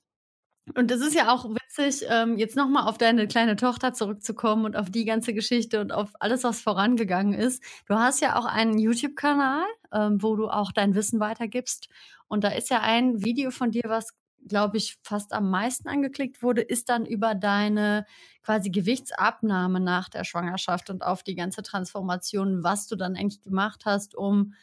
[0.75, 4.77] Und es ist ja auch witzig, ähm, jetzt nochmal auf deine kleine Tochter zurückzukommen und
[4.77, 7.63] auf die ganze Geschichte und auf alles, was vorangegangen ist.
[7.87, 11.89] Du hast ja auch einen YouTube-Kanal, ähm, wo du auch dein Wissen weitergibst.
[12.29, 14.11] Und da ist ja ein Video von dir, was
[14.49, 18.07] glaube ich, fast am meisten angeklickt wurde, ist dann über deine
[18.43, 23.85] quasi Gewichtsabnahme nach der Schwangerschaft und auf die ganze Transformation, was du dann eigentlich gemacht
[23.85, 24.55] hast, um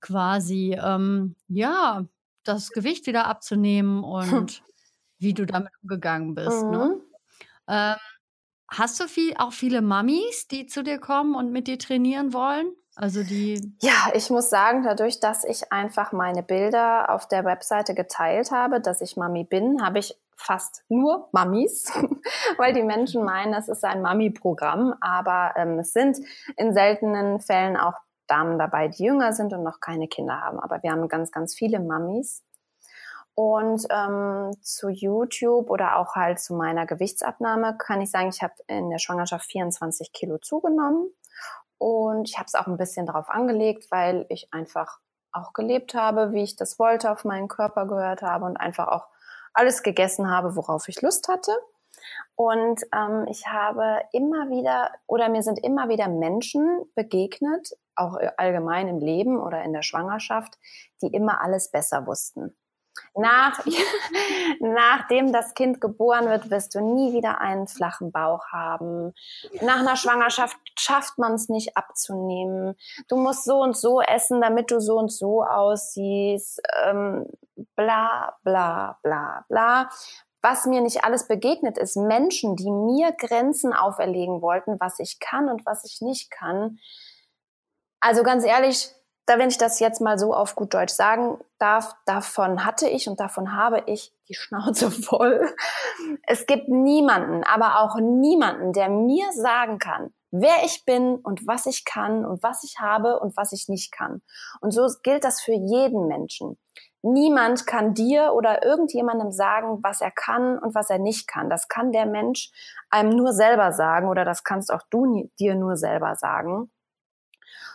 [0.00, 2.04] quasi, ähm, ja,
[2.44, 4.62] das Gewicht wieder abzunehmen und
[5.18, 6.62] wie du damit umgegangen bist.
[6.64, 6.70] Ne?
[6.70, 6.72] Mhm.
[6.72, 7.00] Ne?
[7.68, 7.96] Ähm,
[8.68, 12.72] hast du viel, auch viele Mamis, die zu dir kommen und mit dir trainieren wollen?
[12.96, 13.74] Also die.
[13.80, 18.80] Ja, ich muss sagen, dadurch, dass ich einfach meine Bilder auf der Webseite geteilt habe,
[18.80, 21.92] dass ich Mami bin, habe ich fast nur Mamis,
[22.56, 26.18] weil die Menschen meinen, es ist ein Mami-Programm, aber ähm, es sind
[26.56, 27.94] in seltenen Fällen auch
[28.26, 30.58] Damen dabei, die jünger sind und noch keine Kinder haben.
[30.58, 32.42] Aber wir haben ganz, ganz viele Mamis.
[33.34, 38.54] Und ähm, zu YouTube oder auch halt zu meiner Gewichtsabnahme kann ich sagen, ich habe
[38.66, 41.10] in der Schwangerschaft 24 Kilo zugenommen.
[41.78, 44.98] Und ich habe es auch ein bisschen darauf angelegt, weil ich einfach
[45.32, 49.06] auch gelebt habe, wie ich das wollte, auf meinen Körper gehört habe und einfach auch
[49.52, 51.52] alles gegessen habe, worauf ich Lust hatte.
[52.34, 58.88] Und ähm, ich habe immer wieder oder mir sind immer wieder Menschen begegnet, auch allgemein
[58.88, 60.58] im Leben oder in der Schwangerschaft,
[61.02, 62.54] die immer alles besser wussten.
[63.14, 63.64] Nach,
[64.60, 69.12] nachdem das Kind geboren wird, wirst du nie wieder einen flachen Bauch haben.
[69.60, 72.76] Nach einer Schwangerschaft schafft man es nicht abzunehmen.
[73.08, 76.60] Du musst so und so essen, damit du so und so aussiehst.
[76.84, 77.26] Ähm,
[77.74, 79.88] bla, bla, bla, bla.
[80.42, 85.48] Was mir nicht alles begegnet ist, Menschen, die mir Grenzen auferlegen wollten, was ich kann
[85.48, 86.78] und was ich nicht kann.
[88.00, 88.90] Also ganz ehrlich,
[89.26, 93.08] da wenn ich das jetzt mal so auf gut Deutsch sagen darf, davon hatte ich
[93.08, 95.54] und davon habe ich die Schnauze voll.
[96.22, 101.66] Es gibt niemanden, aber auch niemanden, der mir sagen kann, wer ich bin und was
[101.66, 104.22] ich kann und was ich habe und was ich nicht kann.
[104.60, 106.58] Und so gilt das für jeden Menschen.
[107.02, 111.48] Niemand kann dir oder irgendjemandem sagen, was er kann und was er nicht kann.
[111.48, 112.50] Das kann der Mensch
[112.90, 116.70] einem nur selber sagen oder das kannst auch du dir nur selber sagen.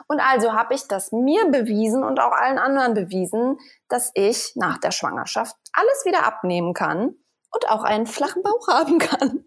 [0.07, 3.57] Und also habe ich das mir bewiesen und auch allen anderen bewiesen,
[3.89, 7.15] dass ich nach der Schwangerschaft alles wieder abnehmen kann
[7.51, 9.45] und auch einen flachen Bauch haben kann.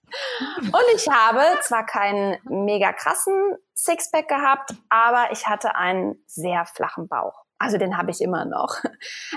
[0.63, 7.09] Und ich habe zwar keinen mega krassen Sixpack gehabt, aber ich hatte einen sehr flachen
[7.09, 7.45] Bauch.
[7.59, 8.77] Also den habe ich immer noch.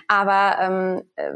[0.08, 1.32] Aber ähm, äh,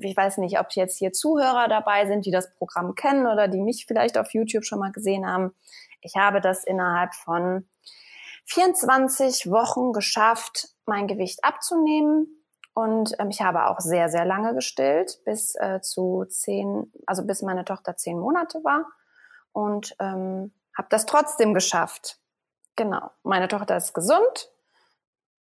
[0.00, 3.60] ich weiß nicht, ob jetzt hier Zuhörer dabei sind, die das Programm kennen oder die
[3.60, 5.54] mich vielleicht auf YouTube schon mal gesehen haben.
[6.02, 7.66] Ich habe das innerhalb von
[8.46, 12.28] 24 Wochen geschafft, mein Gewicht abzunehmen.
[12.74, 17.42] Und ähm, ich habe auch sehr, sehr lange gestillt, bis äh, zu zehn, also bis
[17.42, 18.86] meine Tochter zehn Monate war.
[19.52, 22.18] Und ähm, habe das trotzdem geschafft.
[22.76, 23.10] Genau.
[23.22, 24.50] Meine Tochter ist gesund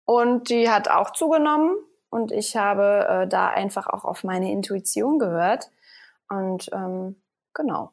[0.06, 1.76] und die hat auch zugenommen.
[2.10, 5.70] Und ich habe äh, da einfach auch auf meine Intuition gehört.
[6.30, 7.22] Und ähm,
[7.54, 7.92] genau.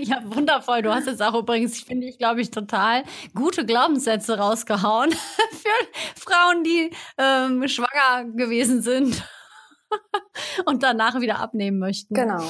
[0.00, 0.82] Ja, wundervoll.
[0.82, 5.10] Du hast jetzt auch übrigens, finde ich, glaube ich, total gute Glaubenssätze rausgehauen
[5.50, 9.24] für Frauen, die ähm, schwanger gewesen sind
[10.66, 12.14] und danach wieder abnehmen möchten.
[12.14, 12.42] Genau.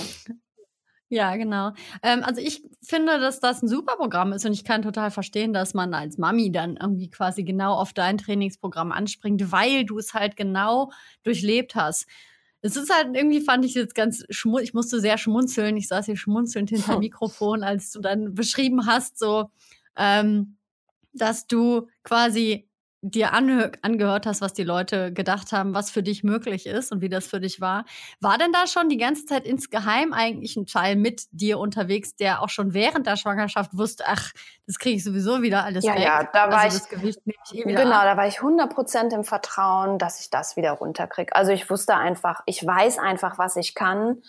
[1.09, 1.71] Ja, genau.
[2.03, 5.53] Ähm, also ich finde, dass das ein super Programm ist und ich kann total verstehen,
[5.53, 10.15] dass man als Mami dann irgendwie quasi genau auf dein Trainingsprogramm anspringt, weil du es
[10.15, 10.91] halt genau
[11.23, 12.07] durchlebt hast.
[12.63, 14.65] Es ist halt irgendwie, fand ich jetzt ganz schmunzeln.
[14.65, 15.77] Ich musste sehr schmunzeln.
[15.77, 19.51] Ich saß hier schmunzelnd hinter dem Mikrofon, als du dann beschrieben hast, so,
[19.97, 20.57] ähm,
[21.13, 22.69] dass du quasi
[23.03, 27.09] dir angehört hast, was die Leute gedacht haben, was für dich möglich ist und wie
[27.09, 27.85] das für dich war.
[28.21, 32.43] War denn da schon die ganze Zeit insgeheim eigentlich ein Teil mit dir unterwegs, der
[32.43, 34.33] auch schon während der Schwangerschaft wusste, ach,
[34.67, 36.03] das kriege ich sowieso wieder alles ja, weg.
[36.03, 38.05] Ja, da war also ich, ich eh genau, ab.
[38.05, 41.35] da war ich 100% im Vertrauen, dass ich das wieder runterkriege.
[41.37, 44.23] Also ich wusste einfach, ich weiß einfach, was ich kann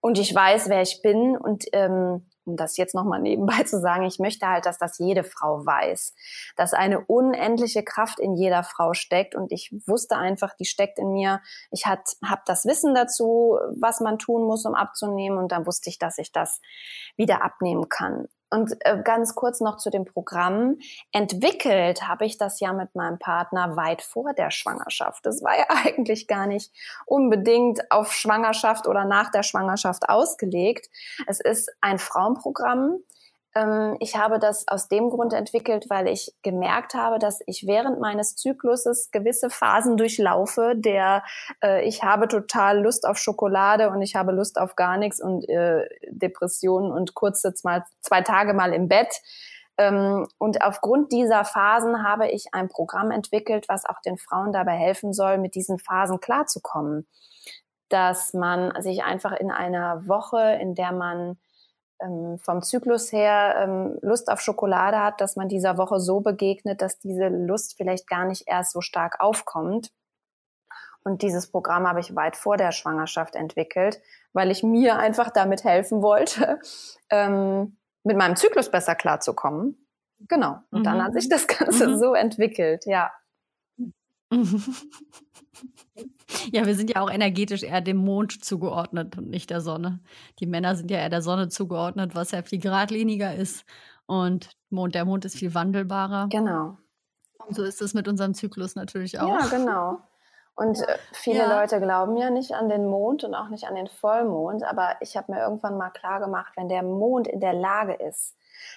[0.00, 4.04] und ich weiß, wer ich bin und ähm, um das jetzt nochmal nebenbei zu sagen,
[4.04, 6.14] ich möchte halt, dass das jede Frau weiß,
[6.56, 11.12] dass eine unendliche Kraft in jeder Frau steckt und ich wusste einfach, die steckt in
[11.12, 11.40] mir.
[11.70, 12.02] Ich habe
[12.46, 16.32] das Wissen dazu, was man tun muss, um abzunehmen und dann wusste ich, dass ich
[16.32, 16.60] das
[17.16, 18.26] wieder abnehmen kann.
[18.52, 20.76] Und äh, ganz kurz noch zu dem Programm.
[21.10, 25.24] Entwickelt habe ich das ja mit meinem Partner weit vor der Schwangerschaft.
[25.24, 26.70] Das war ja eigentlich gar nicht
[27.06, 30.90] unbedingt auf Schwangerschaft oder nach der Schwangerschaft ausgelegt.
[31.26, 32.98] Es ist ein Frauenprogramm,
[34.00, 38.34] ich habe das aus dem Grund entwickelt, weil ich gemerkt habe, dass ich während meines
[38.34, 41.22] Zykluses gewisse Phasen durchlaufe, der
[41.62, 45.46] äh, ich habe total Lust auf Schokolade und ich habe Lust auf gar nichts und
[45.50, 49.14] äh, Depressionen und kurze mal zwei Tage mal im Bett.
[49.76, 54.76] Ähm, und aufgrund dieser Phasen habe ich ein Programm entwickelt, was auch den Frauen dabei
[54.76, 57.06] helfen soll, mit diesen Phasen klarzukommen.
[57.90, 61.36] Dass man sich einfach in einer Woche, in der man
[62.02, 66.82] ähm, vom Zyklus her ähm, Lust auf Schokolade hat, dass man dieser Woche so begegnet,
[66.82, 69.90] dass diese Lust vielleicht gar nicht erst so stark aufkommt.
[71.04, 74.00] Und dieses Programm habe ich weit vor der Schwangerschaft entwickelt,
[74.32, 76.60] weil ich mir einfach damit helfen wollte,
[77.10, 79.86] ähm, mit meinem Zyklus besser klarzukommen.
[80.28, 80.60] Genau.
[80.70, 80.84] Und mhm.
[80.84, 81.98] dann hat sich das Ganze mhm.
[81.98, 83.12] so entwickelt, ja.
[86.50, 90.00] Ja, wir sind ja auch energetisch eher dem Mond zugeordnet und nicht der Sonne.
[90.40, 93.64] Die Männer sind ja eher der Sonne zugeordnet, was ja viel geradliniger ist.
[94.06, 96.28] Und Mond, der Mond ist viel wandelbarer.
[96.30, 96.78] Genau.
[97.46, 99.28] Und so ist es mit unserem Zyklus natürlich auch.
[99.28, 99.98] Ja, genau.
[100.54, 101.60] Und äh, viele ja.
[101.60, 105.16] Leute glauben ja nicht an den Mond und auch nicht an den Vollmond, aber ich
[105.16, 108.36] habe mir irgendwann mal klar gemacht, wenn der Mond in der Lage ist,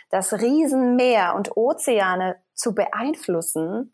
[0.10, 3.92] das Riesenmeer und Ozeane zu beeinflussen,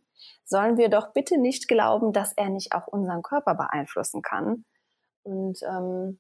[0.52, 4.66] sollen wir doch bitte nicht glauben, dass er nicht auch unseren Körper beeinflussen kann.
[5.24, 6.20] Und ähm,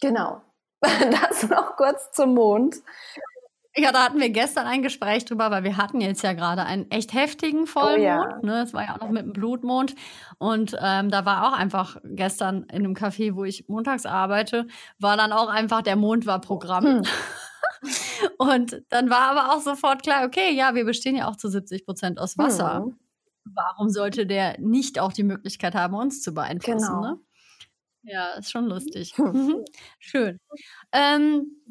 [0.00, 0.40] genau,
[0.80, 2.76] das noch kurz zum Mond.
[3.78, 6.90] Ja, da hatten wir gestern ein Gespräch drüber, weil wir hatten jetzt ja gerade einen
[6.90, 7.98] echt heftigen Vollmond.
[7.98, 8.38] Oh ja.
[8.40, 8.62] ne?
[8.62, 9.94] Das war ja auch noch mit dem Blutmond.
[10.38, 14.66] Und ähm, da war auch einfach gestern in einem Café, wo ich montags arbeite,
[14.98, 16.84] war dann auch einfach der Mond war Programm.
[16.84, 17.02] Hm.
[18.38, 21.84] Und dann war aber auch sofort klar, okay, ja, wir bestehen ja auch zu 70
[21.84, 22.84] Prozent aus Wasser.
[22.84, 22.98] Hm.
[23.54, 26.86] Warum sollte der nicht auch die Möglichkeit haben, uns zu beeinflussen?
[26.86, 27.00] Genau.
[27.00, 27.20] Ne?
[28.02, 29.14] Ja, ist schon lustig.
[29.98, 30.38] Schön.
[30.92, 31.62] Ähm,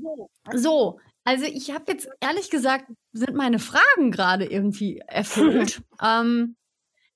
[0.54, 5.82] so, also ich habe jetzt ehrlich gesagt, sind meine Fragen gerade irgendwie erfüllt.
[6.02, 6.56] ähm,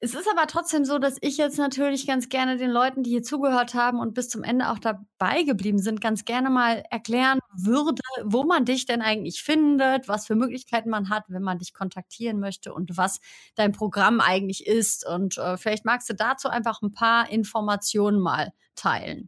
[0.02, 3.24] es ist aber trotzdem so, dass ich jetzt natürlich ganz gerne den Leuten, die hier
[3.24, 8.02] zugehört haben und bis zum Ende auch dabei geblieben sind, ganz gerne mal erklären würde,
[8.24, 12.40] wo man dich denn eigentlich findet, was für Möglichkeiten man hat, wenn man dich kontaktieren
[12.40, 13.20] möchte und was
[13.56, 15.06] dein Programm eigentlich ist.
[15.06, 19.28] Und äh, vielleicht magst du dazu einfach ein paar Informationen mal teilen.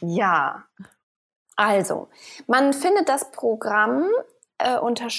[0.00, 0.64] Ja,
[1.56, 2.08] also,
[2.46, 4.08] man findet das Programm
[4.58, 5.10] äh, unter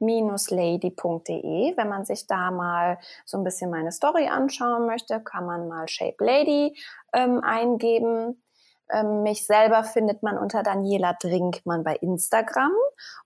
[0.00, 1.76] shape-lady.de.
[1.76, 5.88] Wenn man sich da mal so ein bisschen meine Story anschauen möchte, kann man mal
[5.88, 6.76] Shape Lady
[7.12, 8.42] ähm, eingeben.
[8.90, 12.72] Ähm, mich selber findet man unter Daniela Drinkmann bei Instagram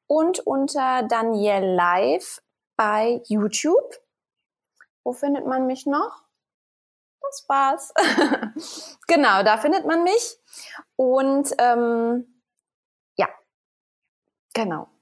[0.06, 2.42] und unter Danielle Live
[2.76, 3.94] bei YouTube.
[5.04, 6.22] Wo findet man mich noch?
[7.22, 7.92] Das war's.
[9.06, 10.38] genau, da findet man mich.
[10.96, 12.26] Und ähm,
[14.54, 14.93] Genau.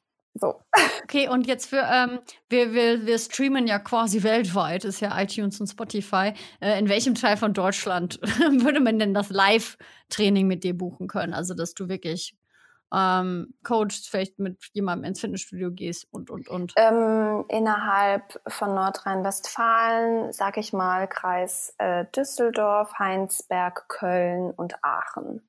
[0.43, 0.61] So.
[1.05, 5.61] Okay, und jetzt für, ähm, wir, wir, wir streamen ja quasi weltweit, ist ja iTunes
[5.61, 6.33] und Spotify.
[6.61, 8.21] Äh, in welchem Teil von Deutschland
[8.63, 11.35] würde man denn das Live-Training mit dir buchen können?
[11.35, 12.35] Also, dass du wirklich
[12.95, 16.73] ähm, coachst, vielleicht mit jemandem ins Fitnessstudio gehst und, und, und?
[16.77, 25.43] Ähm, innerhalb von Nordrhein-Westfalen, sag ich mal, Kreis äh, Düsseldorf, Heinsberg, Köln und Aachen.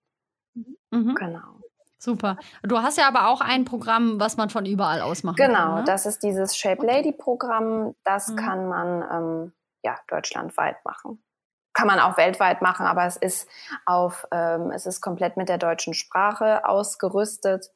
[0.56, 1.16] Mhm.
[1.16, 1.62] Genau.
[2.04, 2.36] Super.
[2.64, 5.64] Du hast ja aber auch ein Programm, was man von überall aus machen genau, kann.
[5.64, 5.84] Genau, ne?
[5.86, 7.96] das ist dieses Shape Lady Programm.
[8.04, 8.36] Das mhm.
[8.36, 11.24] kann man ähm, ja deutschlandweit machen.
[11.72, 13.48] Kann man auch weltweit machen, aber es ist
[13.86, 17.72] auf, ähm, es ist komplett mit der deutschen Sprache ausgerüstet.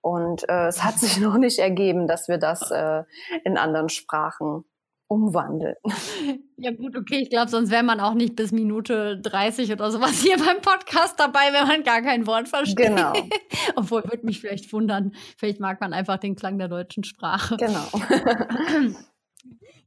[0.00, 3.02] Und äh, es hat sich noch nicht ergeben, dass wir das äh,
[3.42, 4.64] in anderen Sprachen
[5.12, 5.76] umwandeln.
[6.58, 10.20] Ja gut, okay, ich glaube, sonst wäre man auch nicht bis Minute 30 oder sowas
[10.22, 12.86] hier beim Podcast dabei, wenn man gar kein Wort versteht.
[12.86, 13.12] Genau.
[13.74, 17.56] Obwohl, würde mich vielleicht wundern, vielleicht mag man einfach den Klang der deutschen Sprache.
[17.56, 17.88] Genau.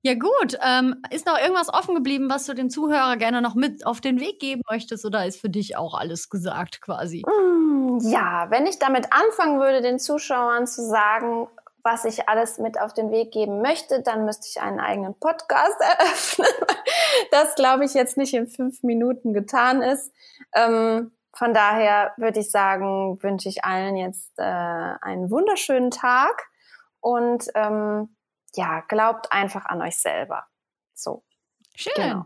[0.02, 3.88] Ja gut, ähm, ist noch irgendwas offen geblieben, was du dem Zuhörer gerne noch mit
[3.88, 7.24] auf den Weg geben möchtest oder ist für dich auch alles gesagt quasi?
[7.26, 11.48] Mm, ja, wenn ich damit anfangen würde, den Zuschauern zu sagen,
[11.86, 15.80] was ich alles mit auf den Weg geben möchte, dann müsste ich einen eigenen Podcast
[16.00, 16.48] eröffnen.
[17.32, 20.12] das glaube ich jetzt nicht in fünf Minuten getan ist.
[20.54, 26.50] Ähm, von daher würde ich sagen, wünsche ich allen jetzt äh, einen wunderschönen Tag
[27.02, 28.16] und ähm,
[28.56, 30.48] ja, glaubt einfach an euch selber.
[30.96, 31.24] So.
[31.76, 31.94] Schön.
[31.96, 32.26] Genau.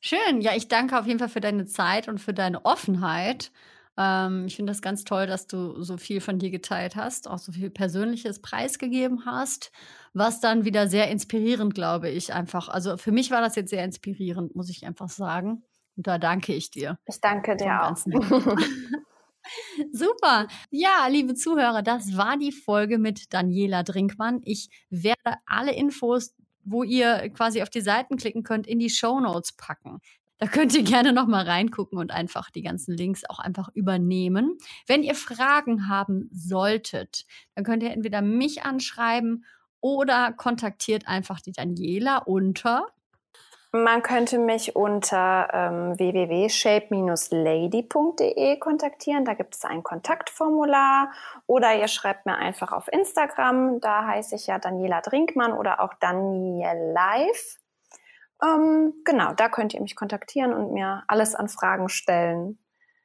[0.00, 0.40] Schön.
[0.40, 3.52] Ja, ich danke auf jeden Fall für deine Zeit und für deine Offenheit.
[3.98, 7.38] Ähm, ich finde das ganz toll, dass du so viel von dir geteilt hast, auch
[7.38, 9.72] so viel Persönliches preisgegeben hast,
[10.14, 12.68] was dann wieder sehr inspirierend, glaube ich, einfach.
[12.68, 15.64] Also für mich war das jetzt sehr inspirierend, muss ich einfach sagen.
[15.96, 16.96] Und da danke ich dir.
[17.06, 17.96] Ich danke dir auch.
[19.92, 20.46] Super.
[20.70, 24.40] Ja, liebe Zuhörer, das war die Folge mit Daniela Drinkmann.
[24.44, 29.18] Ich werde alle Infos, wo ihr quasi auf die Seiten klicken könnt, in die Show
[29.18, 30.00] Notes packen.
[30.38, 34.56] Da könnt ihr gerne noch mal reingucken und einfach die ganzen Links auch einfach übernehmen.
[34.86, 39.44] Wenn ihr Fragen haben solltet, dann könnt ihr entweder mich anschreiben
[39.80, 42.86] oder kontaktiert einfach die Daniela unter
[43.70, 49.26] man könnte mich unter ähm, www.shape-lady.de kontaktieren.
[49.26, 51.12] Da gibt es ein Kontaktformular.
[51.46, 53.78] Oder ihr schreibt mir einfach auf Instagram.
[53.80, 57.58] Da heiße ich ja Daniela Drinkmann oder auch Daniel Live.
[58.42, 62.58] Ähm, genau, da könnt ihr mich kontaktieren und mir alles an Fragen stellen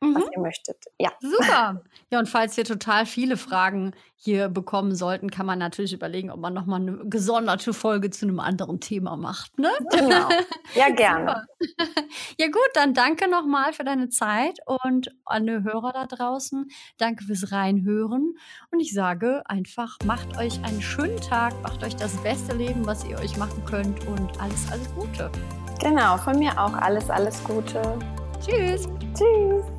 [0.09, 0.15] mhm.
[0.15, 0.77] was ihr möchtet.
[0.99, 1.11] Ja.
[1.19, 1.81] Super.
[2.11, 6.39] Ja, und falls wir total viele Fragen hier bekommen sollten, kann man natürlich überlegen, ob
[6.39, 9.57] man nochmal eine gesonderte Folge zu einem anderen Thema macht.
[9.57, 9.69] Ne?
[9.91, 10.29] Genau.
[10.75, 11.47] Ja, gerne.
[12.39, 16.69] ja, gut, dann danke nochmal für deine Zeit und an die Hörer da draußen.
[16.97, 18.35] Danke fürs Reinhören.
[18.71, 23.03] Und ich sage einfach, macht euch einen schönen Tag, macht euch das beste Leben, was
[23.05, 25.31] ihr euch machen könnt und alles, alles Gute.
[25.81, 27.81] Genau, von mir auch alles, alles Gute.
[28.39, 28.87] Tschüss.
[29.13, 29.72] Tschüss.